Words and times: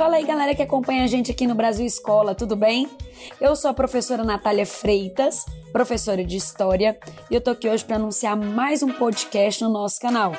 Fala 0.00 0.16
aí, 0.16 0.24
galera 0.24 0.54
que 0.54 0.62
acompanha 0.62 1.04
a 1.04 1.06
gente 1.06 1.30
aqui 1.30 1.46
no 1.46 1.54
Brasil 1.54 1.84
Escola, 1.84 2.34
tudo 2.34 2.56
bem? 2.56 2.88
Eu 3.38 3.54
sou 3.54 3.70
a 3.70 3.74
professora 3.74 4.24
Natália 4.24 4.64
Freitas, 4.64 5.44
professora 5.74 6.24
de 6.24 6.38
História, 6.38 6.98
e 7.30 7.34
eu 7.34 7.40
tô 7.42 7.50
aqui 7.50 7.68
hoje 7.68 7.84
para 7.84 7.96
anunciar 7.96 8.34
mais 8.34 8.82
um 8.82 8.90
podcast 8.90 9.62
no 9.62 9.68
nosso 9.68 10.00
canal. 10.00 10.32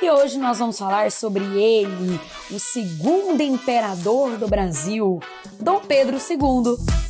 E 0.00 0.10
hoje 0.10 0.38
nós 0.38 0.60
vamos 0.60 0.78
falar 0.78 1.12
sobre 1.12 1.44
ele, 1.44 2.18
o 2.50 2.58
segundo 2.58 3.42
imperador 3.42 4.38
do 4.38 4.48
Brasil, 4.48 5.20
Dom 5.60 5.80
Pedro 5.80 6.16
II. 6.16 7.01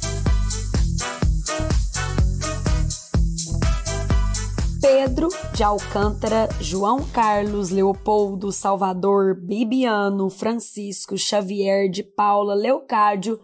Pedro 4.94 5.28
de 5.54 5.64
Alcântara, 5.64 6.50
João 6.60 7.02
Carlos, 7.02 7.70
Leopoldo, 7.70 8.52
Salvador, 8.52 9.34
Bibiano, 9.34 10.28
Francisco, 10.28 11.16
Xavier 11.16 11.88
de 11.88 12.02
Paula, 12.02 12.52
Leocádio, 12.52 13.40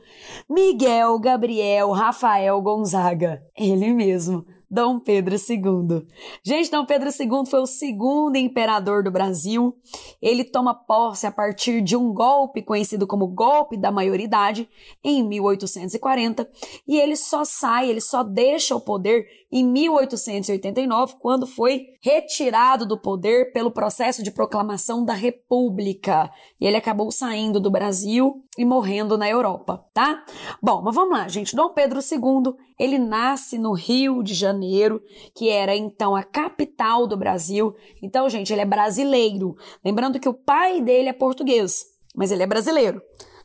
Miguel, 0.47 1.19
Gabriel, 1.19 1.91
Rafael 1.91 2.61
Gonzaga. 2.61 3.43
Ele 3.57 3.95
mesmo. 3.95 4.45
Dom 4.71 5.01
Pedro 5.01 5.35
II. 5.35 6.07
Gente, 6.43 6.71
Dom 6.71 6.85
Pedro 6.85 7.09
II 7.09 7.47
foi 7.47 7.61
o 7.61 7.67
segundo 7.67 8.37
imperador 8.37 9.03
do 9.03 9.11
Brasil. 9.11 9.77
Ele 10.21 10.45
toma 10.45 10.75
posse 10.75 11.27
a 11.27 11.33
partir 11.33 11.81
de 11.81 11.97
um 11.97 12.13
golpe 12.13 12.63
conhecido 12.63 13.07
como 13.07 13.27
golpe 13.27 13.77
da 13.77 13.91
maioridade 13.91 14.69
em 15.03 15.27
1840 15.27 16.49
e 16.87 16.99
ele 16.99 17.17
só 17.17 17.45
sai, 17.45 17.89
ele 17.89 18.01
só 18.01 18.23
deixa 18.23 18.77
o 18.77 18.81
poder 18.81 19.27
em 19.51 19.65
1889, 19.65 21.15
quando 21.19 21.47
foi 21.47 21.87
retirado 22.03 22.87
do 22.87 23.01
poder 23.01 23.51
pelo 23.53 23.71
processo 23.71 24.23
de 24.23 24.31
proclamação 24.31 25.05
da 25.05 25.15
República. 25.15 26.31
E 26.61 26.67
ele 26.67 26.77
acabou 26.77 27.11
saindo 27.11 27.59
do 27.59 27.71
Brasil 27.71 28.45
e 28.59 28.65
morrendo 28.65 29.17
na 29.17 29.31
Europa, 29.31 29.87
tá? 29.95 30.25
Bom, 30.61 30.83
mas 30.83 30.93
vamos 30.93 31.17
lá, 31.17 31.29
gente. 31.29 31.55
Dom 31.55 31.69
Pedro 31.71 32.01
II, 32.01 32.55
ele 32.77 32.99
nasce 32.99 33.57
no 33.57 33.73
Rio 33.73 34.21
de 34.21 34.35
Janeiro, 34.35 35.01
que 35.33 35.49
era 35.49 35.77
então 35.77 36.17
a 36.17 36.25
capital 36.25 37.07
do 37.07 37.17
Brasil. 37.17 37.73
Então, 38.03 38.29
gente, 38.29 38.53
ele 38.53 38.63
é 38.63 38.67
brasileiro. 38.67 39.57
Lembrando 39.85 40.19
que 40.19 40.29
o 40.29 40.35
pai 40.35 40.83
dele 40.83 41.09
é 41.09 41.13
português, 41.13 41.85
mas 42.17 42.33
ele 42.33 42.43
é 42.43 42.47
brasileiro. 42.47 43.01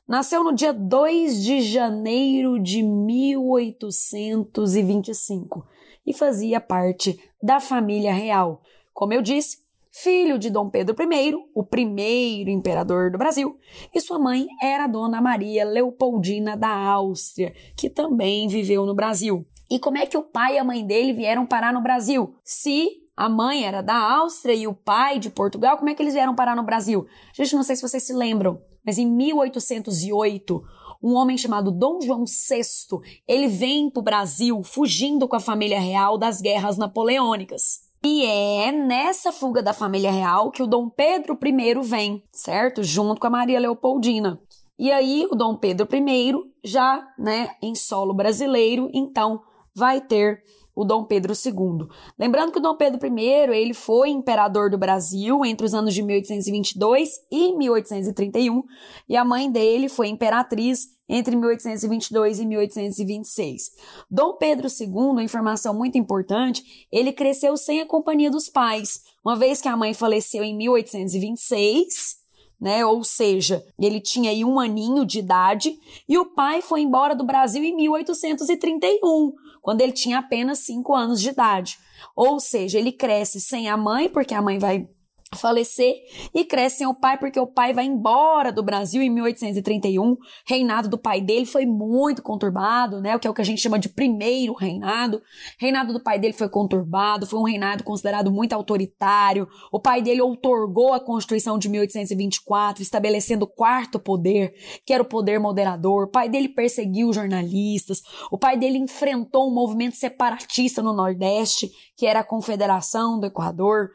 Nasceu 0.08 0.44
no 0.44 0.52
dia 0.52 0.74
2 0.74 1.44
de 1.44 1.62
janeiro 1.62 2.60
de 2.60 2.82
1825 2.82 5.64
e 6.06 6.14
fazia 6.14 6.60
parte 6.60 7.18
da 7.42 7.58
família 7.60 8.12
real. 8.12 8.62
Como 8.94 9.14
eu 9.14 9.22
disse, 9.22 9.63
filho 9.94 10.40
de 10.40 10.50
Dom 10.50 10.70
Pedro 10.70 10.96
I, 11.00 11.36
o 11.54 11.64
primeiro 11.64 12.50
imperador 12.50 13.12
do 13.12 13.18
Brasil, 13.18 13.58
e 13.94 14.02
sua 14.02 14.18
mãe 14.18 14.48
era 14.60 14.88
Dona 14.88 15.22
Maria 15.22 15.64
Leopoldina 15.64 16.58
da 16.58 16.76
Áustria, 16.76 17.54
que 17.78 17.90
também 17.90 18.48
viveu 18.48 18.88
no 18.88 18.96
Brasil. 18.96 19.46
E 19.70 19.78
como 19.78 20.00
é 20.00 20.06
que 20.08 20.18
o 20.18 20.24
pai 20.24 20.56
e 20.56 20.58
a 20.58 20.64
mãe 20.64 20.86
dele 20.86 21.14
vieram 21.14 21.46
parar 21.46 21.72
no 21.72 21.82
Brasil? 21.82 22.36
Se 22.44 22.90
a 23.16 23.30
mãe 23.30 23.64
era 23.64 23.82
da 23.82 23.96
Áustria 23.96 24.56
e 24.56 24.68
o 24.68 24.74
pai 24.74 25.20
de 25.20 25.30
Portugal, 25.30 25.78
como 25.78 25.90
é 25.90 25.94
que 25.94 26.02
eles 26.02 26.16
vieram 26.16 26.34
parar 26.34 26.56
no 26.56 26.64
Brasil? 26.64 27.06
Gente, 27.32 27.56
não 27.56 27.64
sei 27.64 27.76
se 27.76 27.82
vocês 27.84 28.02
se 28.02 28.14
lembram, 28.14 28.60
mas 28.84 28.98
em 28.98 29.06
1808, 29.06 30.64
um 31.04 31.14
homem 31.14 31.38
chamado 31.38 31.70
Dom 31.70 32.02
João 32.02 32.26
VI, 32.26 33.00
ele 33.28 33.48
vem 33.48 33.92
para 33.92 34.00
o 34.00 34.04
Brasil 34.04 34.64
fugindo 34.64 35.28
com 35.28 35.36
a 35.36 35.40
família 35.40 35.80
real 35.80 36.18
das 36.18 36.42
guerras 36.42 36.78
napoleônicas. 36.78 37.83
E 38.06 38.26
é 38.26 38.70
nessa 38.70 39.32
fuga 39.32 39.64
da 39.64 39.72
família 39.72 40.12
real 40.12 40.52
que 40.52 40.62
o 40.62 40.68
Dom 40.68 40.90
Pedro 40.90 41.40
I 41.42 41.74
vem, 41.82 42.22
certo? 42.34 42.84
Junto 42.84 43.22
com 43.22 43.28
a 43.28 43.30
Maria 43.30 43.60
Leopoldina. 43.62 44.42
E 44.78 44.92
aí 44.92 45.26
o 45.32 45.36
Dom 45.36 45.56
Pedro 45.56 45.88
I, 45.90 46.34
já, 46.66 47.08
né, 47.18 47.52
em 47.62 47.74
solo 47.74 48.14
brasileiro, 48.14 48.90
então 48.94 49.42
vai 49.74 50.02
ter 50.02 50.44
o 50.76 50.84
Dom 50.84 51.06
Pedro 51.06 51.34
II. 51.34 51.88
Lembrando 52.20 52.52
que 52.52 52.58
o 52.58 52.62
Dom 52.62 52.76
Pedro 52.76 53.00
I, 53.08 53.30
ele 53.56 53.74
foi 53.74 54.10
imperador 54.10 54.70
do 54.70 54.78
Brasil 54.78 55.46
entre 55.46 55.66
os 55.66 55.74
anos 55.74 55.94
de 55.94 56.02
1822 56.02 57.10
e 57.32 57.56
1831, 57.56 58.64
e 59.08 59.16
a 59.16 59.24
mãe 59.24 59.50
dele 59.50 59.88
foi 59.88 60.08
imperatriz 60.08 60.88
entre 61.08 61.36
1822 61.36 62.40
e 62.40 62.46
1826. 62.46 63.72
Dom 64.10 64.38
Pedro 64.38 64.68
II, 64.68 65.24
informação 65.24 65.74
muito 65.74 65.98
importante, 65.98 66.88
ele 66.92 67.12
cresceu 67.12 67.58
sem 67.58 67.82
a 67.82 67.86
companhia 67.86 68.32
dos 68.32 68.50
pais, 68.50 69.02
uma 69.24 69.36
vez 69.36 69.62
que 69.62 69.68
a 69.68 69.78
mãe 69.78 69.94
faleceu 69.94 70.44
em 70.44 70.56
1826, 70.56 72.24
né? 72.60 72.86
Ou 72.86 73.04
seja, 73.04 73.64
ele 73.78 74.00
tinha 74.00 74.32
aí 74.32 74.46
um 74.46 74.60
aninho 74.60 75.06
de 75.06 75.20
idade 75.20 75.78
e 76.08 76.18
o 76.18 76.34
pai 76.34 76.62
foi 76.62 76.82
embora 76.82 77.16
do 77.16 77.26
Brasil 77.26 77.64
em 77.64 77.76
1831, 77.76 79.34
quando 79.62 79.82
ele 79.82 79.92
tinha 79.92 80.20
apenas 80.20 80.60
cinco 80.60 80.94
anos 80.94 81.22
de 81.22 81.30
idade. 81.30 81.78
Ou 82.16 82.40
seja, 82.40 82.80
ele 82.80 82.92
cresce 82.92 83.42
sem 83.42 83.70
a 83.70 83.78
mãe, 83.78 84.10
porque 84.10 84.34
a 84.34 84.42
mãe 84.42 84.60
vai 84.60 84.88
falecer 85.36 85.94
e 86.34 86.44
cresce 86.44 86.74
sem 86.78 86.88
o 86.88 86.94
pai 86.94 87.18
porque 87.18 87.40
o 87.40 87.48
pai 87.48 87.74
vai 87.74 87.86
embora 87.86 88.52
do 88.52 88.64
Brasil 88.64 89.02
em 89.02 89.10
1831. 89.10 90.18
Reinado 90.48 90.90
do 90.90 90.98
pai 90.98 91.22
dele 91.22 91.46
foi 91.46 91.66
muito 91.66 92.22
conturbado, 92.22 93.00
né? 93.00 93.16
O 93.16 93.20
que 93.20 93.28
é 93.28 93.30
o 93.30 93.34
que 93.34 93.42
a 93.42 93.46
gente 93.46 93.62
chama 93.62 93.80
de 93.80 93.90
primeiro 93.90 94.54
reinado. 94.54 95.22
Reinado 95.60 95.94
do 95.94 96.02
pai 96.02 96.20
dele 96.20 96.34
foi 96.34 96.50
conturbado, 96.50 97.26
foi 97.26 97.40
um 97.40 97.44
reinado 97.44 97.84
considerado 97.84 98.32
muito 98.32 98.54
autoritário. 98.54 99.48
O 99.72 99.80
pai 99.80 100.02
dele 100.02 100.22
outorgou 100.22 100.94
a 100.94 101.00
Constituição 101.00 101.58
de 101.58 101.70
1824, 101.70 102.82
estabelecendo 102.82 103.46
o 103.46 103.48
quarto 103.48 104.00
poder, 104.00 104.54
que 104.86 104.94
era 104.94 105.04
o 105.04 105.08
poder 105.08 105.40
moderador. 105.40 106.06
O 106.06 106.12
pai 106.12 106.28
dele 106.30 106.50
perseguiu 106.50 107.14
jornalistas. 107.14 108.02
O 108.32 108.38
pai 108.38 108.58
dele 108.58 108.78
enfrentou 108.78 109.48
um 109.48 109.54
movimento 109.54 109.96
separatista 109.96 110.82
no 110.82 110.94
Nordeste, 110.94 111.72
que 111.96 112.06
era 112.06 112.20
a 112.20 112.24
Confederação 112.24 113.20
do 113.20 113.28
Equador. 113.28 113.90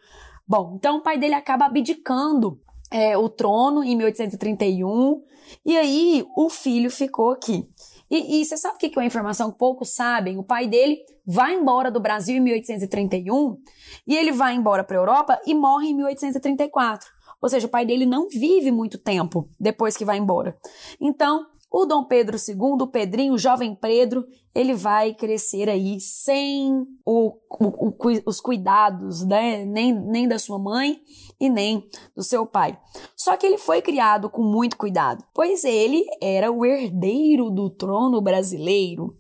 Bom, 0.49 0.77
então 0.77 0.97
o 0.97 1.03
pai 1.03 1.19
dele 1.19 1.35
acaba 1.35 1.67
abdicando 1.67 2.59
é, 2.91 3.19
o 3.19 3.29
trono 3.29 3.85
em 3.85 3.95
1831 3.95 5.23
e 5.65 5.77
aí 5.77 6.27
o 6.35 6.49
filho 6.49 6.91
ficou 6.91 7.33
aqui. 7.33 7.69
E, 8.11 8.41
e 8.41 8.45
você 8.45 8.57
sabe 8.57 8.77
o 8.77 8.79
que 8.79 8.87
é 8.87 8.99
uma 8.99 9.05
informação 9.05 9.53
que 9.53 9.59
poucos 9.59 9.95
sabem? 9.95 10.39
O 10.39 10.43
pai 10.43 10.67
dele 10.67 10.99
vai 11.27 11.55
embora 11.55 11.91
do 11.91 12.01
Brasil 12.01 12.37
em 12.37 12.41
1831 12.41 13.59
e 14.07 14.17
ele 14.17 14.33
vai 14.33 14.55
embora 14.55 14.83
para 14.83 14.97
a 14.97 15.01
Europa 15.01 15.39
e 15.47 15.55
morre 15.55 15.89
em 15.89 15.95
1834. 15.95 17.07
Ou 17.43 17.49
seja, 17.51 17.67
o 17.67 17.71
pai 17.71 17.85
dele 17.85 18.07
não 18.07 18.27
vive 18.29 18.73
muito 18.73 18.97
tempo 18.97 19.49
depois 19.61 19.99
que 19.99 20.05
vai 20.05 20.17
embora. 20.17 20.57
Então, 20.99 21.47
o 21.71 21.85
Dom 21.85 22.05
Pedro 22.05 22.37
II, 22.37 22.83
o 22.83 22.87
Pedrinho, 22.87 23.35
o 23.35 23.39
jovem 23.39 23.75
Pedro, 23.75 24.27
ele 24.55 24.75
vai 24.75 25.13
crescer 25.15 25.69
aí 25.69 26.01
sem 26.01 26.87
o, 27.05 27.35
o, 27.61 27.93
os 28.27 28.41
cuidados, 28.41 29.25
né? 29.27 29.65
Nem, 29.65 29.93
nem 29.93 30.27
da 30.27 30.39
sua 30.39 30.59
mãe 30.59 30.99
e 31.39 31.49
nem 31.49 31.87
do 32.17 32.23
seu 32.23 32.47
pai. 32.47 32.79
Só 33.15 33.37
que 33.37 33.47
ele 33.47 33.59
foi 33.59 33.83
criado 33.83 34.31
com 34.31 34.43
muito 34.43 34.77
cuidado, 34.77 35.23
pois 35.35 35.63
ele 35.63 36.05
era 36.23 36.51
o 36.51 36.65
herdeiro 36.65 37.51
do 37.51 37.69
trono 37.69 38.21
brasileiro. 38.21 39.15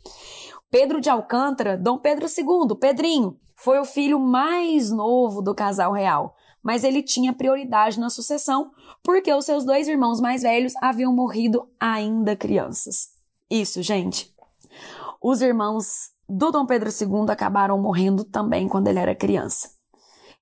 Pedro 0.70 1.00
de 1.00 1.10
Alcântara, 1.10 1.76
Dom 1.76 1.98
Pedro 1.98 2.26
II, 2.26 2.76
Pedrinho, 2.78 3.38
foi 3.56 3.78
o 3.78 3.84
filho 3.84 4.18
mais 4.18 4.90
novo 4.90 5.42
do 5.42 5.54
casal 5.54 5.92
real 5.92 6.34
mas 6.62 6.84
ele 6.84 7.02
tinha 7.02 7.32
prioridade 7.32 7.98
na 7.98 8.10
sucessão 8.10 8.70
porque 9.02 9.32
os 9.32 9.44
seus 9.44 9.64
dois 9.64 9.88
irmãos 9.88 10.20
mais 10.20 10.42
velhos 10.42 10.74
haviam 10.82 11.12
morrido 11.12 11.68
ainda 11.78 12.36
crianças. 12.36 13.10
Isso, 13.50 13.82
gente. 13.82 14.32
Os 15.22 15.40
irmãos 15.40 16.10
do 16.28 16.50
Dom 16.50 16.66
Pedro 16.66 16.90
II 16.90 17.30
acabaram 17.30 17.80
morrendo 17.80 18.24
também 18.24 18.68
quando 18.68 18.88
ele 18.88 18.98
era 18.98 19.14
criança. 19.14 19.78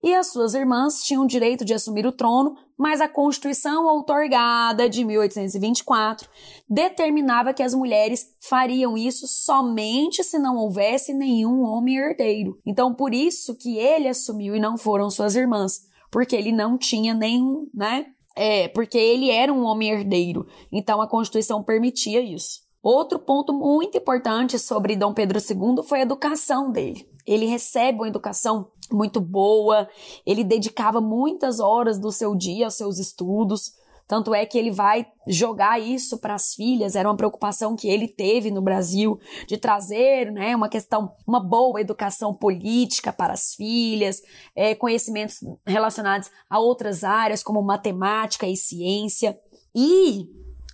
E 0.02 0.14
as 0.14 0.28
suas 0.28 0.54
irmãs 0.54 1.02
tinham 1.02 1.24
o 1.24 1.26
direito 1.26 1.64
de 1.64 1.74
assumir 1.74 2.06
o 2.06 2.12
trono, 2.12 2.56
mas 2.76 3.00
a 3.00 3.08
Constituição 3.08 3.86
outorgada 3.86 4.88
de 4.88 5.04
1824 5.04 6.28
determinava 6.68 7.54
que 7.54 7.62
as 7.62 7.74
mulheres 7.74 8.34
fariam 8.40 8.96
isso 8.96 9.26
somente 9.26 10.22
se 10.22 10.38
não 10.38 10.56
houvesse 10.56 11.14
nenhum 11.14 11.62
homem 11.62 11.96
herdeiro. 11.96 12.58
Então, 12.64 12.94
por 12.94 13.14
isso 13.14 13.56
que 13.56 13.78
ele 13.78 14.06
assumiu 14.06 14.54
e 14.54 14.60
não 14.60 14.76
foram 14.76 15.10
suas 15.10 15.34
irmãs, 15.34 15.86
porque 16.16 16.34
ele 16.34 16.50
não 16.50 16.78
tinha 16.78 17.12
nenhum, 17.12 17.68
né? 17.74 18.06
É, 18.34 18.68
porque 18.68 18.96
ele 18.96 19.28
era 19.28 19.52
um 19.52 19.62
homem 19.66 19.90
herdeiro. 19.90 20.46
Então 20.72 21.02
a 21.02 21.06
Constituição 21.06 21.62
permitia 21.62 22.22
isso. 22.22 22.62
Outro 22.82 23.18
ponto 23.18 23.52
muito 23.52 23.98
importante 23.98 24.58
sobre 24.58 24.96
Dom 24.96 25.12
Pedro 25.12 25.38
II 25.38 25.82
foi 25.82 25.98
a 25.98 26.02
educação 26.04 26.72
dele. 26.72 27.06
Ele 27.26 27.44
recebe 27.44 27.98
uma 27.98 28.08
educação 28.08 28.70
muito 28.90 29.20
boa, 29.20 29.86
ele 30.24 30.42
dedicava 30.42 31.02
muitas 31.02 31.60
horas 31.60 31.98
do 31.98 32.10
seu 32.10 32.34
dia 32.34 32.64
aos 32.64 32.76
seus 32.76 32.98
estudos. 32.98 33.72
Tanto 34.08 34.34
é 34.34 34.46
que 34.46 34.56
ele 34.56 34.70
vai 34.70 35.06
jogar 35.26 35.80
isso 35.80 36.18
para 36.18 36.34
as 36.34 36.54
filhas, 36.54 36.94
era 36.94 37.08
uma 37.08 37.16
preocupação 37.16 37.74
que 37.74 37.88
ele 37.88 38.06
teve 38.06 38.50
no 38.50 38.62
Brasil 38.62 39.18
de 39.48 39.56
trazer, 39.56 40.30
né, 40.30 40.54
uma 40.54 40.68
questão, 40.68 41.12
uma 41.26 41.40
boa 41.40 41.80
educação 41.80 42.32
política 42.32 43.12
para 43.12 43.32
as 43.32 43.54
filhas, 43.54 44.22
é, 44.54 44.74
conhecimentos 44.74 45.38
relacionados 45.66 46.30
a 46.48 46.58
outras 46.58 47.02
áreas 47.02 47.42
como 47.42 47.60
matemática 47.62 48.46
e 48.46 48.56
ciência. 48.56 49.36
E 49.74 50.28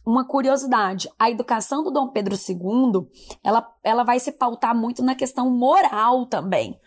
uma 0.05 0.27
curiosidade, 0.27 1.09
a 1.19 1.31
educação 1.31 1.83
do 1.83 1.91
Dom 1.91 2.09
Pedro 2.09 2.35
II, 2.35 3.07
ela, 3.43 3.67
ela 3.83 4.05
vai 4.05 4.19
se 4.19 4.33
pautar 4.33 4.77
muito 4.77 5.03
na 5.03 5.15
questão 5.15 5.49
moral 5.51 6.27
também. 6.27 6.79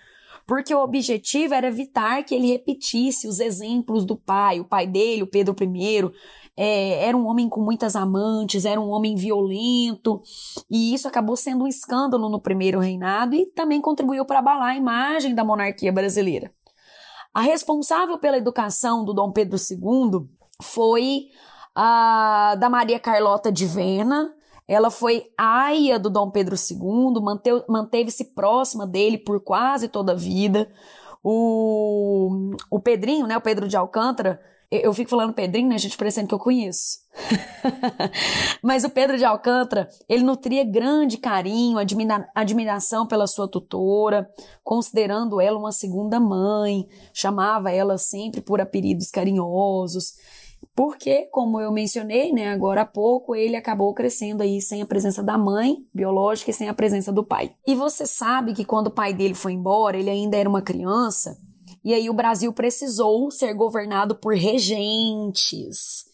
Porque 0.48 0.74
o 0.74 0.84
objetivo 0.84 1.54
era 1.54 1.68
evitar 1.68 2.24
que 2.24 2.36
ele 2.36 2.48
repetisse 2.48 3.28
os 3.28 3.40
exemplos 3.40 4.06
do 4.06 4.16
pai, 4.16 4.60
o 4.60 4.66
pai 4.66 4.86
dele, 4.86 5.24
o 5.24 5.28
Pedro 5.28 5.56
I, 5.60 6.12
é, 6.58 7.08
era 7.08 7.18
um 7.18 7.26
homem 7.28 7.50
com 7.50 7.62
muitas 7.62 7.96
amantes, 7.96 8.64
era 8.64 8.80
um 8.80 8.90
homem 8.90 9.16
violento, 9.16 10.22
e 10.70 10.94
isso 10.94 11.08
acabou 11.08 11.36
sendo 11.36 11.66
um 11.66 11.68
escândalo 11.68 12.30
no 12.30 12.40
primeiro 12.40 12.80
reinado 12.80 13.36
e 13.36 13.48
também 13.48 13.82
contribuiu 13.82 14.26
para 14.26 14.40
abalar 14.40 14.70
a 14.70 14.78
imagem 14.78 15.36
da 15.36 15.44
monarquia 15.44 15.92
brasileira. 15.92 16.54
A 17.34 17.42
responsável 17.42 18.18
pela 18.18 18.38
educação 18.38 19.04
do 19.04 19.14
Dom 19.14 19.32
Pedro 19.32 19.58
II 19.58 20.30
foi 20.62 21.28
a 21.76 22.56
da 22.56 22.70
Maria 22.70 23.00
Carlota 23.00 23.52
de 23.52 23.66
Vena. 23.66 24.34
Ela 24.68 24.90
foi 24.90 25.32
aia 25.38 26.00
do 26.00 26.10
Dom 26.10 26.32
Pedro 26.32 26.56
II, 26.56 27.22
manteve-se 27.68 28.34
próxima 28.34 28.88
dele 28.88 29.18
por 29.18 29.40
quase 29.40 29.88
toda 29.88 30.14
a 30.14 30.16
vida. 30.16 30.68
O, 31.24 32.56
o 32.70 32.80
Pedrinho, 32.80 33.28
né, 33.28 33.38
o 33.38 33.42
Pedro 33.42 33.68
de 33.68 33.78
Alcântara, 33.78 34.40
eu 34.72 34.94
fico 34.94 35.10
falando 35.10 35.34
Pedrinho, 35.34 35.70
né, 35.70 35.78
gente, 35.78 35.98
parecendo 35.98 36.28
que 36.28 36.34
eu 36.34 36.40
conheço. 36.40 37.00
Mas 38.62 38.84
o 38.84 38.90
Pedro 38.90 39.18
de 39.18 39.24
Alcântara, 39.24 39.88
ele 40.10 40.24
nutria 40.24 40.64
grande 40.64 41.18
carinho, 41.18 41.78
admira 41.78 42.28
admiração 42.34 43.06
pela 43.06 43.28
sua 43.28 43.48
tutora, 43.48 44.28
considerando 44.64 45.40
ela 45.40 45.58
uma 45.58 45.72
segunda 45.72 46.20
mãe, 46.20 46.88
chamava 47.14 47.72
ela 47.72 47.98
sempre 47.98 48.42
por 48.42 48.60
apelidos 48.60 49.12
carinhosos. 49.12 50.14
Porque, 50.76 51.28
como 51.32 51.62
eu 51.62 51.72
mencionei, 51.72 52.34
né, 52.34 52.50
agora 52.50 52.82
há 52.82 52.86
pouco, 52.86 53.34
ele 53.34 53.56
acabou 53.56 53.94
crescendo 53.94 54.44
aí 54.44 54.62
sem 54.62 54.82
a 54.82 54.86
presença 54.86 55.24
da 55.24 55.38
mãe 55.38 55.78
biológica 55.94 56.52
e 56.52 56.54
sem 56.54 56.68
a 56.68 56.74
presença 56.74 57.14
do 57.14 57.24
pai. 57.24 57.56
E 57.66 57.74
você 57.76 58.06
sabe 58.06 58.54
que 58.54 58.66
quando 58.66 58.88
o 58.88 58.92
pai 58.92 59.14
dele 59.14 59.34
foi 59.34 59.54
embora, 59.54 59.98
ele 59.98 60.10
ainda 60.10 60.36
era 60.36 60.50
uma 60.50 60.62
criança, 60.62 61.38
e 61.86 61.94
aí 61.94 62.10
o 62.10 62.14
Brasil 62.14 62.52
precisou 62.52 63.30
ser 63.30 63.54
governado 63.54 64.16
por 64.16 64.34
regentes. 64.34 66.06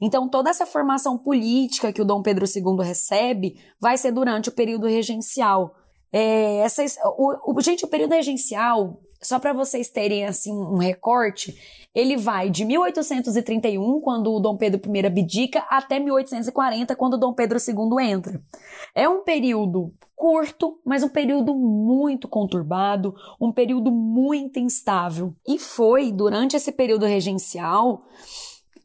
Então, 0.00 0.28
toda 0.28 0.48
essa 0.48 0.64
formação 0.64 1.18
política 1.18 1.92
que 1.92 2.00
o 2.00 2.04
Dom 2.04 2.22
Pedro 2.22 2.46
II 2.46 2.86
recebe 2.86 3.56
vai 3.80 3.98
ser 3.98 4.12
durante 4.12 4.48
o 4.48 4.52
período 4.52 4.86
regencial. 4.86 5.74
É, 6.12 6.58
essa, 6.58 6.84
o, 7.18 7.56
o, 7.56 7.60
gente, 7.60 7.84
o 7.84 7.88
período 7.88 8.12
regencial, 8.12 9.00
só 9.22 9.38
para 9.38 9.52
vocês 9.52 9.88
terem 9.88 10.24
assim 10.24 10.52
um 10.52 10.76
recorte, 10.76 11.56
ele 11.94 12.16
vai 12.16 12.50
de 12.50 12.64
1831, 12.64 14.00
quando 14.00 14.32
o 14.32 14.38
Dom 14.38 14.56
Pedro 14.56 14.80
I 14.94 15.06
abdica, 15.06 15.64
até 15.68 15.98
1840, 15.98 16.94
quando 16.94 17.14
o 17.14 17.18
Dom 17.18 17.32
Pedro 17.32 17.58
II 17.58 18.04
entra. 18.04 18.40
É 18.94 19.08
um 19.08 19.22
período 19.22 19.92
curto, 20.14 20.78
mas 20.84 21.02
um 21.02 21.08
período 21.08 21.54
muito 21.54 22.28
conturbado, 22.28 23.14
um 23.40 23.52
período 23.52 23.90
muito 23.90 24.58
instável. 24.58 25.34
E 25.46 25.58
foi 25.58 26.10
durante 26.12 26.56
esse 26.56 26.72
período 26.72 27.06
regencial 27.06 28.02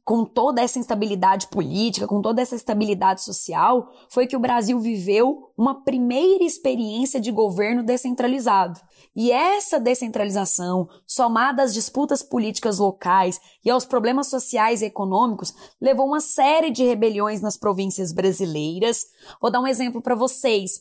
com 0.03 0.25
toda 0.25 0.61
essa 0.61 0.79
instabilidade 0.79 1.47
política, 1.47 2.07
com 2.07 2.21
toda 2.21 2.41
essa 2.41 2.55
estabilidade 2.55 3.23
social, 3.23 3.89
foi 4.09 4.25
que 4.25 4.35
o 4.35 4.39
Brasil 4.39 4.79
viveu 4.79 5.51
uma 5.55 5.83
primeira 5.83 6.43
experiência 6.43 7.21
de 7.21 7.31
governo 7.31 7.83
descentralizado. 7.83 8.79
E 9.15 9.31
essa 9.31 9.79
descentralização, 9.79 10.87
somada 11.05 11.61
às 11.61 11.73
disputas 11.73 12.23
políticas 12.23 12.79
locais 12.79 13.39
e 13.63 13.69
aos 13.69 13.85
problemas 13.85 14.27
sociais 14.27 14.81
e 14.81 14.85
econômicos, 14.85 15.53
levou 15.79 16.07
uma 16.07 16.19
série 16.21 16.71
de 16.71 16.83
rebeliões 16.83 17.41
nas 17.41 17.57
províncias 17.57 18.11
brasileiras. 18.11 19.05
Vou 19.39 19.51
dar 19.51 19.59
um 19.59 19.67
exemplo 19.67 20.01
para 20.01 20.15
vocês. 20.15 20.79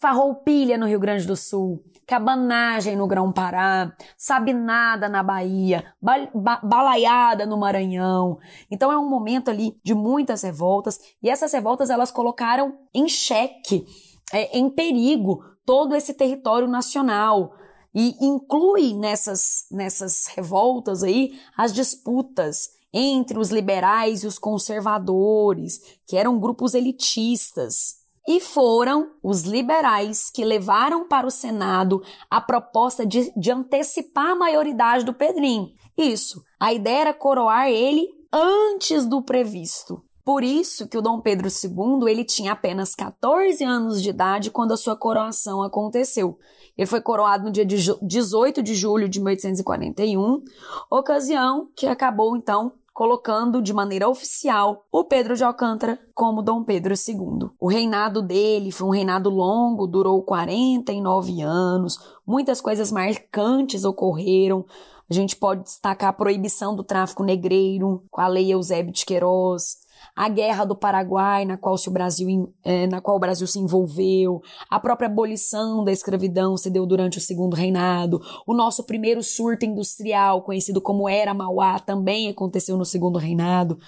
Farroupilha, 0.00 0.78
no 0.78 0.86
Rio 0.86 1.00
Grande 1.00 1.26
do 1.26 1.36
Sul, 1.36 1.82
Cabanagem, 2.06 2.96
no 2.96 3.06
Grão-Pará, 3.06 3.92
Sabinada, 4.16 5.08
na 5.08 5.22
Bahia, 5.22 5.94
ba 6.00 6.28
ba 6.34 6.60
Balaiada, 6.62 7.46
no 7.46 7.56
Maranhão. 7.56 8.38
Então 8.70 8.92
é 8.92 8.98
um 8.98 9.08
momento 9.08 9.50
ali 9.50 9.78
de 9.84 9.94
muitas 9.94 10.42
revoltas 10.42 10.98
e 11.22 11.30
essas 11.30 11.52
revoltas 11.52 11.90
elas 11.90 12.10
colocaram 12.10 12.78
em 12.92 13.08
xeque, 13.08 13.86
é, 14.32 14.58
em 14.58 14.68
perigo, 14.68 15.44
todo 15.64 15.94
esse 15.94 16.14
território 16.14 16.68
nacional 16.68 17.54
e 17.94 18.16
inclui 18.24 18.94
nessas, 18.94 19.66
nessas 19.70 20.26
revoltas 20.26 21.02
aí 21.02 21.38
as 21.56 21.72
disputas 21.72 22.70
entre 22.92 23.38
os 23.38 23.50
liberais 23.50 24.22
e 24.22 24.26
os 24.26 24.38
conservadores, 24.38 25.80
que 26.06 26.16
eram 26.16 26.38
grupos 26.38 26.74
elitistas. 26.74 28.01
E 28.26 28.40
foram 28.40 29.10
os 29.22 29.42
liberais 29.42 30.30
que 30.30 30.44
levaram 30.44 31.08
para 31.08 31.26
o 31.26 31.30
Senado 31.30 32.02
a 32.30 32.40
proposta 32.40 33.04
de, 33.04 33.32
de 33.36 33.50
antecipar 33.50 34.30
a 34.30 34.36
maioridade 34.36 35.04
do 35.04 35.12
Pedrinho. 35.12 35.72
Isso, 35.96 36.42
a 36.58 36.72
ideia 36.72 37.00
era 37.00 37.14
coroar 37.14 37.68
ele 37.68 38.08
antes 38.32 39.04
do 39.04 39.22
previsto. 39.22 40.02
Por 40.24 40.44
isso 40.44 40.86
que 40.86 40.96
o 40.96 41.02
Dom 41.02 41.20
Pedro 41.20 41.48
II 41.48 42.08
ele 42.08 42.24
tinha 42.24 42.52
apenas 42.52 42.94
14 42.94 43.62
anos 43.64 44.00
de 44.00 44.10
idade 44.10 44.52
quando 44.52 44.72
a 44.72 44.76
sua 44.76 44.96
coroação 44.96 45.62
aconteceu. 45.62 46.38
Ele 46.78 46.86
foi 46.86 47.00
coroado 47.00 47.44
no 47.44 47.50
dia 47.50 47.66
18 47.66 48.62
de 48.62 48.74
julho 48.74 49.08
de 49.08 49.20
1841, 49.20 50.42
ocasião 50.88 51.68
que 51.74 51.86
acabou 51.86 52.36
então 52.36 52.72
colocando 53.02 53.60
de 53.60 53.72
maneira 53.72 54.08
oficial 54.08 54.86
o 54.92 55.02
Pedro 55.02 55.34
de 55.34 55.42
Alcântara 55.42 55.98
como 56.14 56.40
Dom 56.40 56.62
Pedro 56.62 56.94
II. 56.94 57.50
O 57.58 57.68
reinado 57.68 58.22
dele 58.22 58.70
foi 58.70 58.86
um 58.86 58.92
reinado 58.92 59.28
longo, 59.28 59.88
durou 59.88 60.22
49 60.22 61.42
anos, 61.42 61.98
muitas 62.24 62.60
coisas 62.60 62.92
marcantes 62.92 63.84
ocorreram. 63.84 64.64
A 65.10 65.14
gente 65.14 65.34
pode 65.34 65.64
destacar 65.64 66.10
a 66.10 66.12
proibição 66.12 66.76
do 66.76 66.84
tráfico 66.84 67.24
negreiro 67.24 68.04
com 68.08 68.20
a 68.20 68.28
lei 68.28 68.52
Eusébio 68.52 68.92
de 68.92 69.04
Queiroz, 69.04 69.78
a 70.14 70.28
Guerra 70.28 70.64
do 70.64 70.76
Paraguai, 70.76 71.44
na 71.44 71.56
qual, 71.56 71.74
o 71.74 71.90
Brasil, 71.90 72.52
é, 72.62 72.86
na 72.86 73.00
qual 73.00 73.16
o 73.16 73.20
Brasil 73.20 73.46
se 73.46 73.58
envolveu, 73.58 74.42
a 74.68 74.78
própria 74.78 75.06
abolição 75.06 75.82
da 75.82 75.90
escravidão 75.90 76.56
se 76.56 76.70
deu 76.70 76.84
durante 76.86 77.18
o 77.18 77.20
segundo 77.20 77.54
reinado, 77.54 78.20
o 78.46 78.54
nosso 78.54 78.84
primeiro 78.84 79.22
surto 79.22 79.64
industrial, 79.64 80.42
conhecido 80.42 80.80
como 80.80 81.08
Era 81.08 81.32
Mauá, 81.32 81.78
também 81.78 82.28
aconteceu 82.28 82.76
no 82.76 82.84
segundo 82.84 83.18
reinado. 83.18 83.78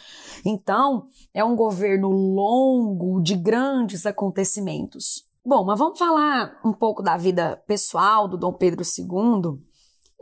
Então, 0.44 1.08
é 1.32 1.44
um 1.44 1.54
governo 1.54 2.08
longo 2.08 3.20
de 3.20 3.36
grandes 3.36 4.06
acontecimentos. 4.06 5.24
Bom, 5.44 5.62
mas 5.62 5.78
vamos 5.78 5.98
falar 5.98 6.58
um 6.64 6.72
pouco 6.72 7.02
da 7.02 7.18
vida 7.18 7.62
pessoal 7.66 8.26
do 8.26 8.38
Dom 8.38 8.54
Pedro 8.54 8.82
II. 8.82 9.60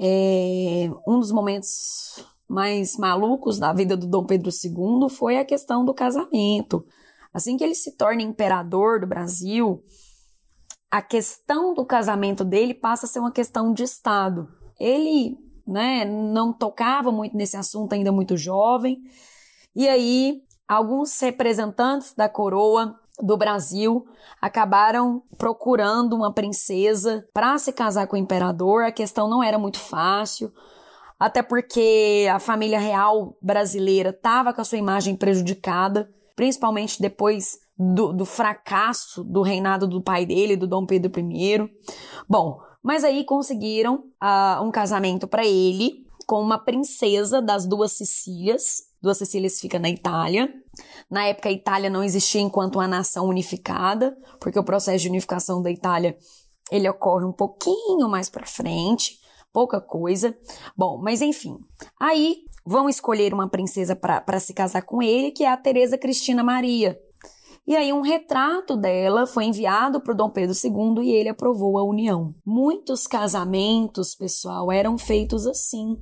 É, 0.00 0.90
um 1.06 1.21
dos 1.21 1.30
momentos 1.30 2.25
mais 2.52 2.99
malucos 2.99 3.59
da 3.59 3.73
vida 3.73 3.97
do 3.97 4.06
Dom 4.06 4.26
Pedro 4.26 4.50
II 4.50 5.09
foi 5.09 5.38
a 5.38 5.44
questão 5.44 5.85
do 5.87 5.94
casamento. 5.94 6.85
Assim 7.32 7.56
que 7.56 7.64
ele 7.64 7.75
se 7.75 7.97
torna 7.97 8.21
imperador 8.21 9.00
do 9.00 9.06
Brasil, 9.06 9.82
a 10.90 11.00
questão 11.00 11.73
do 11.73 11.87
casamento 11.87 12.44
dele 12.44 12.75
passa 12.75 13.06
a 13.06 13.09
ser 13.09 13.21
uma 13.21 13.32
questão 13.32 13.73
de 13.73 13.82
Estado. 13.82 14.47
Ele 14.78 15.38
né, 15.66 16.04
não 16.04 16.52
tocava 16.52 17.11
muito 17.11 17.35
nesse 17.35 17.56
assunto, 17.56 17.94
ainda 17.94 18.12
muito 18.12 18.37
jovem, 18.37 18.99
e 19.75 19.88
aí 19.88 20.42
alguns 20.68 21.18
representantes 21.21 22.12
da 22.14 22.28
coroa 22.28 22.94
do 23.18 23.37
Brasil 23.38 24.04
acabaram 24.42 25.23
procurando 25.38 26.14
uma 26.14 26.35
princesa 26.35 27.26
para 27.32 27.56
se 27.56 27.73
casar 27.73 28.06
com 28.06 28.16
o 28.16 28.18
imperador. 28.18 28.85
A 28.85 28.92
questão 28.92 29.26
não 29.26 29.42
era 29.42 29.59
muito 29.59 29.78
fácil 29.78 30.52
até 31.23 31.41
porque 31.41 32.26
a 32.33 32.41
família 32.41 32.81
real 32.81 33.38
brasileira 33.41 34.11
estava 34.11 34.52
com 34.52 34.61
a 34.61 34.64
sua 34.64 34.79
imagem 34.79 35.14
prejudicada, 35.14 36.12
principalmente 36.35 37.00
depois 37.00 37.61
do, 37.79 38.12
do, 38.12 38.25
fracasso 38.25 39.23
do 39.23 39.41
reinado 39.41 39.87
do 39.87 40.02
pai 40.02 40.26
dele, 40.26 40.57
do 40.57 40.67
Dom 40.67 40.85
Pedro 40.85 41.12
I. 41.21 41.71
Bom, 42.29 42.59
mas 42.83 43.05
aí 43.05 43.23
conseguiram 43.23 44.02
uh, 44.21 44.64
um 44.64 44.73
casamento 44.73 45.29
para 45.29 45.47
ele 45.47 46.05
com 46.26 46.43
uma 46.43 46.59
princesa 46.59 47.41
das 47.41 47.67
duas 47.67 47.93
Sicílias. 47.93 48.83
Duas 49.00 49.19
Sicílias 49.19 49.61
fica 49.61 49.79
na 49.79 49.91
Itália. 49.91 50.52
Na 51.09 51.25
época, 51.26 51.49
a 51.49 51.52
Itália 51.52 51.88
não 51.88 52.02
existia 52.02 52.41
enquanto 52.41 52.81
uma 52.81 52.88
nação 52.88 53.26
unificada, 53.26 54.19
porque 54.41 54.59
o 54.59 54.64
processo 54.64 55.02
de 55.05 55.09
unificação 55.09 55.62
da 55.62 55.71
Itália 55.71 56.17
ele 56.69 56.88
ocorre 56.88 57.25
um 57.25 57.33
pouquinho 57.33 58.09
mais 58.09 58.29
para 58.29 58.45
frente 58.45 59.22
pouca 59.52 59.80
coisa. 59.80 60.37
Bom, 60.76 60.99
mas 60.99 61.21
enfim. 61.21 61.59
Aí 61.99 62.44
vão 62.64 62.88
escolher 62.88 63.35
uma 63.35 63.49
princesa 63.49 63.94
para 63.94 64.40
se 64.40 64.54
casar 64.54 64.82
com 64.82 65.02
ele, 65.02 65.30
que 65.30 65.44
é 65.44 65.50
a 65.50 65.56
Teresa 65.56 65.99
Cristina 65.99 66.42
Maria. 66.42 66.99
E 67.64 67.76
aí 67.76 67.92
um 67.92 68.00
retrato 68.00 68.76
dela 68.76 69.26
foi 69.26 69.44
enviado 69.44 70.00
para 70.00 70.12
o 70.12 70.16
Dom 70.16 70.30
Pedro 70.30 70.56
II 70.56 71.04
e 71.04 71.12
ele 71.12 71.28
aprovou 71.28 71.78
a 71.78 71.85
união. 71.85 72.35
Muitos 72.44 73.06
casamentos, 73.06 74.14
pessoal, 74.14 74.73
eram 74.73 74.99
feitos 74.99 75.47
assim. 75.47 75.97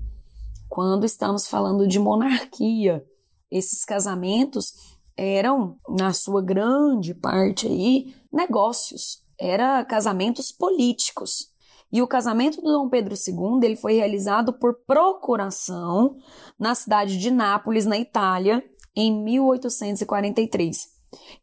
Quando 0.68 1.04
estamos 1.04 1.46
falando 1.46 1.86
de 1.86 1.98
monarquia, 1.98 3.04
esses 3.50 3.84
casamentos 3.84 4.72
eram, 5.16 5.76
na 5.86 6.14
sua 6.14 6.40
grande 6.40 7.12
parte 7.12 7.66
aí, 7.66 8.14
negócios, 8.32 9.22
era 9.38 9.84
casamentos 9.84 10.50
políticos. 10.50 11.49
E 11.92 12.00
o 12.00 12.06
casamento 12.06 12.60
do 12.60 12.72
Dom 12.72 12.88
Pedro 12.88 13.14
II 13.14 13.60
ele 13.62 13.76
foi 13.76 13.94
realizado 13.94 14.52
por 14.52 14.74
procuração 14.86 16.16
na 16.58 16.74
cidade 16.74 17.18
de 17.18 17.30
Nápoles, 17.30 17.86
na 17.86 17.98
Itália, 17.98 18.62
em 18.94 19.24
1843. 19.24 20.88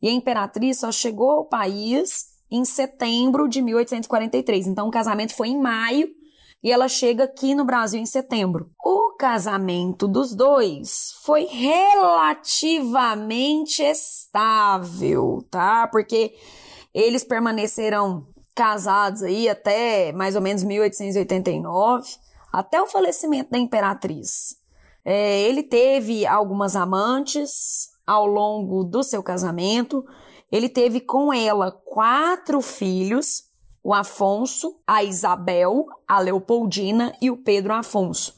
E 0.01 0.08
a 0.08 0.12
imperatriz 0.12 0.80
só 0.80 0.92
chegou 0.92 1.32
ao 1.32 1.46
país 1.46 2.38
em 2.50 2.63
setembro 2.63 3.48
de 3.48 3.62
1843. 3.62 4.68
Então 4.68 4.88
o 4.88 4.92
casamento 4.92 5.36
foi 5.36 5.50
em 5.50 5.60
maio 5.60 6.08
e 6.63 6.72
ela 6.72 6.88
chega 6.88 7.25
aqui 7.25 7.54
no 7.54 7.66
Brasil 7.66 8.00
em 8.00 8.06
setembro. 8.06 8.72
O 8.84 9.16
casamento 9.18 10.08
dos 10.08 10.34
dois 10.34 11.12
foi 11.24 11.46
relativamente 11.46 13.84
estável, 13.84 15.46
tá? 15.51 15.88
Porque 15.88 16.34
eles 16.94 17.24
permaneceram 17.24 18.25
casados 18.58 19.22
aí 19.22 19.48
até 19.48 20.12
mais 20.12 20.36
ou 20.36 20.42
menos 20.42 20.64
1889, 20.64 22.10
até 22.52 22.82
o 22.82 22.88
falecimento 22.88 23.52
da 23.52 23.60
imperatriz. 23.60 24.56
É, 25.06 25.42
ele 25.44 25.62
teve 25.62 26.26
algumas 26.26 26.76
amantes 26.76 27.92
ao 28.06 28.26
longo 28.26 28.84
do 28.84 29.04
seu 29.04 29.22
casamento. 29.22 30.04
Ele 30.52 30.68
teve 30.68 31.00
com 31.00 31.32
ela 31.32 31.72
quatro 31.72 32.60
filhos: 32.60 33.44
o 33.84 33.94
Afonso, 33.94 34.80
a 34.88 35.04
Isabel, 35.04 35.86
a 36.08 36.20
Leopoldina 36.20 37.16
e 37.22 37.30
o 37.30 37.38
Pedro 37.38 37.76
Afonso. 37.76 38.36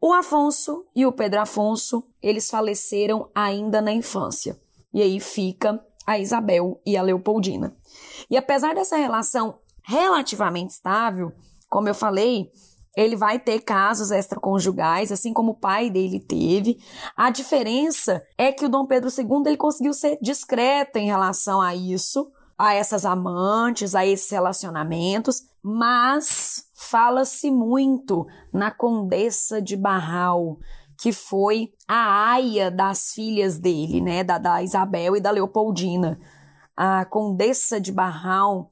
O 0.00 0.12
Afonso 0.12 0.84
e 0.96 1.06
o 1.06 1.12
Pedro 1.12 1.40
Afonso, 1.40 2.02
eles 2.20 2.50
faleceram 2.50 3.30
ainda 3.32 3.80
na 3.80 3.92
infância. 3.92 4.60
E 4.92 5.00
aí 5.00 5.20
fica 5.20 5.80
a 6.06 6.18
Isabel 6.18 6.80
e 6.86 6.96
a 6.96 7.02
Leopoldina. 7.02 7.76
E 8.30 8.36
apesar 8.36 8.74
dessa 8.74 8.96
relação 8.96 9.58
relativamente 9.82 10.70
estável, 10.70 11.32
como 11.68 11.88
eu 11.88 11.94
falei, 11.94 12.50
ele 12.96 13.16
vai 13.16 13.38
ter 13.38 13.60
casos 13.60 14.10
extraconjugais, 14.10 15.10
assim 15.10 15.32
como 15.32 15.52
o 15.52 15.58
pai 15.58 15.90
dele 15.90 16.20
teve. 16.20 16.78
A 17.16 17.30
diferença 17.30 18.22
é 18.38 18.52
que 18.52 18.64
o 18.64 18.68
Dom 18.68 18.86
Pedro 18.86 19.10
II 19.10 19.42
ele 19.46 19.56
conseguiu 19.56 19.92
ser 19.92 20.18
discreto 20.22 20.98
em 20.98 21.06
relação 21.06 21.60
a 21.60 21.74
isso, 21.74 22.30
a 22.56 22.72
essas 22.72 23.04
amantes, 23.04 23.94
a 23.94 24.06
esses 24.06 24.30
relacionamentos, 24.30 25.42
mas 25.62 26.66
fala-se 26.74 27.50
muito 27.50 28.26
na 28.52 28.70
Condessa 28.70 29.60
de 29.60 29.76
Barral, 29.76 30.58
que 30.98 31.12
foi 31.12 31.72
a 31.88 32.30
aia 32.32 32.70
das 32.70 33.12
filhas 33.12 33.58
dele, 33.58 34.00
né, 34.00 34.22
da, 34.22 34.38
da 34.38 34.62
Isabel 34.62 35.16
e 35.16 35.20
da 35.20 35.30
Leopoldina. 35.30 36.18
A 36.76 37.04
Condessa 37.04 37.80
de 37.80 37.92
Barral 37.92 38.70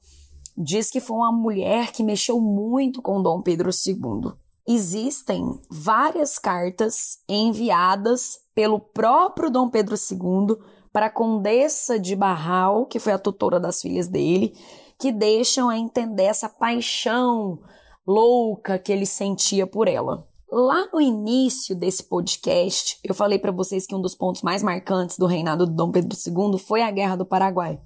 diz 0.57 0.89
que 0.89 0.99
foi 0.99 1.17
uma 1.17 1.31
mulher 1.31 1.91
que 1.91 2.03
mexeu 2.03 2.39
muito 2.39 3.01
com 3.01 3.21
Dom 3.21 3.41
Pedro 3.41 3.69
II. 3.69 4.33
Existem 4.67 5.59
várias 5.69 6.39
cartas 6.39 7.19
enviadas 7.27 8.39
pelo 8.55 8.79
próprio 8.79 9.49
Dom 9.49 9.69
Pedro 9.69 9.95
II 9.95 10.57
para 10.91 11.07
a 11.07 11.11
Condessa 11.11 11.99
de 11.99 12.15
Barral, 12.15 12.85
que 12.85 12.99
foi 12.99 13.13
a 13.13 13.19
tutora 13.19 13.59
das 13.59 13.81
filhas 13.81 14.07
dele, 14.07 14.55
que 14.99 15.11
deixam 15.11 15.69
a 15.69 15.77
entender 15.77 16.25
essa 16.25 16.47
paixão 16.47 17.59
louca 18.07 18.77
que 18.77 18.91
ele 18.91 19.05
sentia 19.05 19.65
por 19.65 19.87
ela. 19.87 20.27
Lá 20.55 20.87
no 20.93 21.01
início 21.01 21.75
desse 21.75 22.03
podcast, 22.03 22.99
eu 23.03 23.15
falei 23.15 23.39
para 23.39 23.51
vocês 23.51 23.87
que 23.87 23.95
um 23.95 23.99
dos 23.99 24.13
pontos 24.13 24.43
mais 24.43 24.61
marcantes 24.61 25.17
do 25.17 25.25
reinado 25.25 25.65
do 25.65 25.73
Dom 25.73 25.89
Pedro 25.89 26.15
II 26.15 26.59
foi 26.59 26.83
a 26.83 26.91
Guerra 26.91 27.15
do 27.15 27.25
Paraguai. 27.25 27.81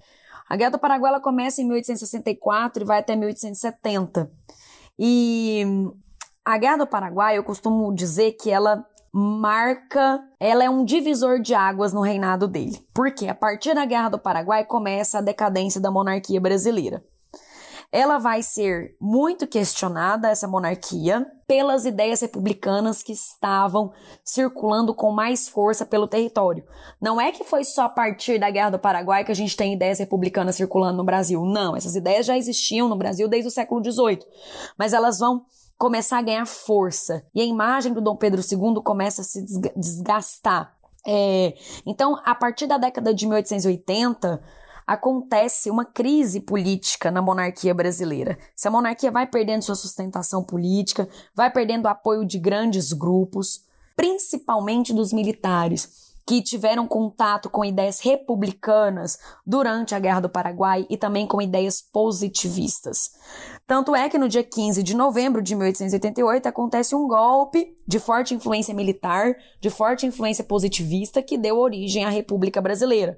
A 0.50 0.58
Guerra 0.58 0.72
do 0.72 0.78
Paraguai 0.78 1.14
ela 1.14 1.22
começa 1.22 1.62
em 1.62 1.64
1864 1.64 2.84
e 2.84 2.86
vai 2.86 3.00
até 3.00 3.16
1870. 3.16 4.30
E 5.00 5.64
a 6.44 6.58
Guerra 6.58 6.80
do 6.80 6.88
Paraguai, 6.88 7.38
eu 7.38 7.44
costumo 7.46 7.96
dizer 7.96 8.34
que 8.34 8.52
ela 8.52 8.86
marca, 9.14 10.22
ela 10.38 10.62
é 10.62 10.70
um 10.70 10.84
divisor 10.84 11.40
de 11.40 11.54
águas 11.54 11.94
no 11.94 12.02
reinado 12.02 12.50
dele. 12.50 12.86
Porque 12.94 13.30
a 13.30 13.36
partir 13.36 13.76
da 13.76 13.86
Guerra 13.86 14.10
do 14.10 14.20
Paraguai 14.20 14.66
começa 14.66 15.20
a 15.20 15.22
decadência 15.22 15.80
da 15.80 15.90
monarquia 15.90 16.42
brasileira 16.42 17.02
ela 17.92 18.18
vai 18.18 18.44
ser 18.44 18.96
muito 19.00 19.48
questionada, 19.48 20.30
essa 20.30 20.48
monarquia, 20.48 21.26
pelas 21.48 21.86
ideias 21.86 22.20
republicanas 22.20 23.02
que 23.02 23.14
estavam 23.14 23.94
circulando 24.24 24.94
com 24.94 25.12
mais 25.12 25.48
força 25.48 25.86
pelo 25.86 26.08
território. 26.08 26.66
Não 27.02 27.20
é 27.20 27.32
que 27.32 27.46
foi 27.46 27.64
só 27.64 27.84
a 27.84 27.90
partir 27.90 28.38
da 28.38 28.50
Guerra 28.50 28.72
do 28.72 28.80
Paraguai 28.80 29.24
que 29.24 29.32
a 29.32 29.36
gente 29.36 29.56
tem 29.56 29.74
ideias 29.74 30.00
republicanas 30.00 30.58
circulando 30.58 30.98
no 30.98 31.06
Brasil. 31.06 31.42
Não, 31.46 31.76
essas 31.76 31.96
ideias 31.96 32.26
já 32.26 32.38
existiam 32.38 32.90
no 32.90 32.98
Brasil 32.98 33.28
desde 33.30 33.48
o 33.48 33.52
século 33.52 33.82
XVIII. 33.84 34.20
Mas 34.78 34.92
elas 34.92 35.20
vão 35.20 35.46
começar 35.78 36.18
a 36.18 36.24
ganhar 36.24 36.46
força. 36.46 37.26
E 37.34 37.40
a 37.40 37.46
imagem 37.46 37.94
do 37.94 38.02
Dom 38.02 38.18
Pedro 38.18 38.42
II 38.42 38.82
começa 38.84 39.22
a 39.22 39.26
se 39.26 39.46
desgastar. 39.76 40.76
É, 41.06 41.54
então, 41.86 42.20
a 42.26 42.36
partir 42.36 42.68
da 42.68 42.78
década 42.78 43.14
de 43.14 43.26
1880, 43.26 44.44
acontece 44.88 45.70
uma 45.70 45.84
crise 45.84 46.40
política 46.40 47.12
na 47.12 47.22
monarquia 47.22 47.74
brasileira. 47.74 48.40
Se 48.56 48.70
a 48.70 48.72
monarquia 48.72 49.12
vai 49.12 49.28
perdendo 49.28 49.62
sua 49.62 49.76
sustentação 49.76 50.42
política, 50.42 51.10
vai 51.36 51.52
perdendo 51.52 51.88
apoio 51.88 52.26
de 52.26 52.40
grandes 52.40 52.94
grupos, 52.94 53.66
principalmente 53.98 54.94
dos 54.94 55.12
militares, 55.12 56.08
que 56.26 56.42
tiveram 56.42 56.88
contato 56.88 57.50
com 57.50 57.64
ideias 57.64 58.00
republicanas 58.00 59.18
durante 59.46 59.96
a 59.96 60.00
Guerra 60.00 60.22
do 60.22 60.30
Paraguai 60.30 60.86
e 60.90 60.98
também 60.98 61.26
com 61.26 61.42
ideias 61.42 61.82
positivistas. 61.82 63.12
Tanto 63.66 63.96
é 63.96 64.10
que 64.10 64.18
no 64.18 64.28
dia 64.28 64.44
15 64.44 64.84
de 64.84 64.94
novembro 64.94 65.42
de 65.42 65.56
1888 65.56 66.48
acontece 66.48 66.96
um 66.96 67.08
golpe 67.08 67.78
de 67.86 67.98
forte 67.98 68.34
influência 68.34 68.74
militar, 68.74 69.36
de 69.62 69.70
forte 69.70 70.06
influência 70.06 70.44
positivista, 70.44 71.22
que 71.22 71.38
deu 71.38 71.58
origem 71.58 72.04
à 72.04 72.10
República 72.10 72.62
Brasileira. 72.62 73.18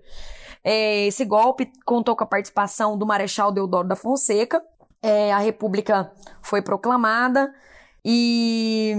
É, 0.63 1.07
esse 1.07 1.25
golpe 1.25 1.71
contou 1.85 2.15
com 2.15 2.23
a 2.23 2.27
participação 2.27 2.97
do 2.97 3.05
Marechal 3.05 3.51
Deodoro 3.51 3.87
da 3.87 3.95
Fonseca. 3.95 4.61
É, 5.01 5.31
a 5.31 5.39
República 5.39 6.11
foi 6.41 6.61
proclamada 6.61 7.53
e 8.03 8.93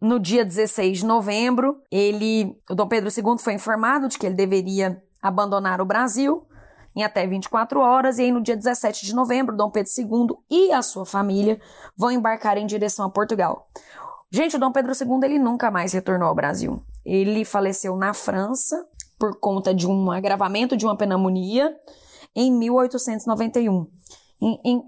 no 0.00 0.20
dia 0.20 0.44
16 0.44 0.98
de 0.98 1.06
novembro, 1.06 1.80
ele, 1.90 2.56
o 2.70 2.74
Dom 2.74 2.86
Pedro 2.86 3.10
II 3.10 3.38
foi 3.38 3.54
informado 3.54 4.08
de 4.08 4.18
que 4.18 4.26
ele 4.26 4.34
deveria 4.34 5.02
abandonar 5.22 5.80
o 5.80 5.86
Brasil 5.86 6.46
em 6.94 7.02
até 7.02 7.26
24 7.26 7.78
horas, 7.78 8.18
e 8.18 8.22
aí 8.22 8.32
no 8.32 8.40
dia 8.40 8.56
17 8.56 9.04
de 9.04 9.14
novembro, 9.14 9.54
Dom 9.54 9.70
Pedro 9.70 9.92
II 9.98 10.28
e 10.50 10.72
a 10.72 10.80
sua 10.80 11.04
família 11.04 11.60
vão 11.94 12.10
embarcar 12.10 12.56
em 12.56 12.66
direção 12.66 13.04
a 13.04 13.10
Portugal. 13.10 13.68
Gente, 14.30 14.56
o 14.56 14.58
Dom 14.58 14.72
Pedro 14.72 14.92
II 14.92 15.20
ele 15.24 15.38
nunca 15.38 15.70
mais 15.70 15.92
retornou 15.92 16.28
ao 16.28 16.34
Brasil. 16.34 16.82
Ele 17.04 17.44
faleceu 17.44 17.96
na 17.96 18.14
França 18.14 18.82
por 19.18 19.38
conta 19.40 19.74
de 19.74 19.86
um 19.86 20.10
agravamento 20.10 20.76
de 20.76 20.84
uma 20.84 20.96
pneumonia 20.96 21.74
em 22.34 22.52
1891. 22.52 23.86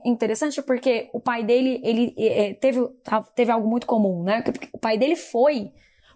Interessante 0.04 0.60
porque 0.62 1.08
o 1.12 1.20
pai 1.20 1.42
dele 1.42 1.80
ele 1.82 2.14
é, 2.18 2.52
teve, 2.54 2.86
teve 3.34 3.50
algo 3.50 3.66
muito 3.66 3.86
comum, 3.86 4.22
né? 4.22 4.44
O 4.72 4.78
pai 4.78 4.98
dele 4.98 5.16
foi 5.16 5.72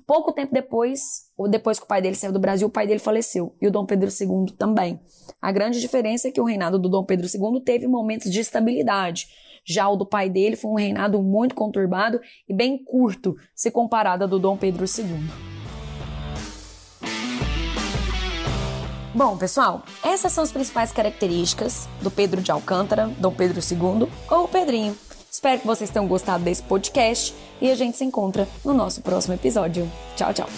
pouco 0.07 0.33
tempo 0.33 0.53
depois, 0.53 1.31
ou 1.37 1.49
depois 1.49 1.79
que 1.79 1.85
o 1.85 1.89
pai 1.89 2.03
dele 2.03 2.15
saiu 2.15 2.33
do 2.33 2.39
Brasil, 2.39 2.69
o 2.69 2.71
pai 2.71 2.87
dele 2.87 2.99
faleceu 3.01 3.57
e 3.61 3.67
o 3.67 3.71
Dom 3.71 3.87
Pedro 3.87 4.11
II 4.11 4.55
também. 4.59 5.01
A 5.41 5.51
grande 5.51 5.81
diferença 5.81 6.29
é 6.29 6.31
que 6.31 6.41
o 6.41 6.45
reinado 6.45 6.79
do 6.79 6.89
Dom 6.89 7.05
Pedro 7.05 7.27
II 7.27 7.63
teve 7.63 7.87
momentos 7.87 8.31
de 8.31 8.39
estabilidade. 8.39 9.29
Já 9.65 9.89
o 9.89 9.97
do 9.97 10.05
pai 10.05 10.29
dele 10.29 10.57
foi 10.57 10.71
um 10.71 10.77
reinado 10.77 11.23
muito 11.23 11.55
conturbado 11.55 12.21
e 12.49 12.55
bem 12.55 12.83
curto, 12.85 13.35
se 13.55 13.71
comparado 13.71 14.25
ao 14.25 14.29
do 14.29 14.39
Dom 14.39 14.57
Pedro 14.57 14.85
II. 14.85 15.52
Bom, 19.15 19.37
pessoal, 19.37 19.83
essas 20.03 20.33
são 20.33 20.43
as 20.43 20.51
principais 20.51 20.91
características 20.91 21.89
do 22.01 22.11
Pedro 22.11 22.41
de 22.41 22.51
Alcântara, 22.51 23.11
Dom 23.19 23.33
Pedro 23.33 23.61
II 23.61 24.09
ou 24.31 24.49
Pedrinho. 24.49 24.97
Espero 25.31 25.61
que 25.61 25.67
vocês 25.67 25.91
tenham 25.91 26.07
gostado 26.07 26.45
desse 26.45 26.63
podcast 26.63 27.35
e 27.61 27.71
a 27.71 27.75
gente 27.75 27.97
se 27.97 28.05
encontra 28.05 28.49
no 28.65 28.73
nosso 28.73 29.03
próximo 29.03 29.35
episódio. 29.35 29.91
Tchau, 30.17 30.33
tchau! 30.33 30.49